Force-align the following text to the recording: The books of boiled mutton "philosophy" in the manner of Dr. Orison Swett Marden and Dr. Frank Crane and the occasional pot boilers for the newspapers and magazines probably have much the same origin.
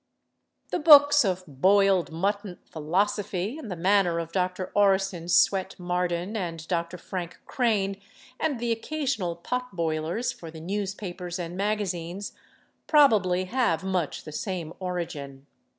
The 0.71 0.79
books 0.79 1.23
of 1.23 1.43
boiled 1.47 2.11
mutton 2.11 2.57
"philosophy" 2.65 3.59
in 3.59 3.67
the 3.67 3.75
manner 3.75 4.17
of 4.17 4.31
Dr. 4.31 4.71
Orison 4.73 5.29
Swett 5.29 5.77
Marden 5.79 6.35
and 6.35 6.67
Dr. 6.67 6.97
Frank 6.97 7.37
Crane 7.45 8.01
and 8.39 8.59
the 8.59 8.71
occasional 8.71 9.35
pot 9.35 9.75
boilers 9.75 10.31
for 10.31 10.49
the 10.49 10.59
newspapers 10.59 11.37
and 11.37 11.55
magazines 11.55 12.31
probably 12.87 13.43
have 13.45 13.83
much 13.83 14.23
the 14.23 14.31
same 14.31 14.73
origin. 14.79 15.45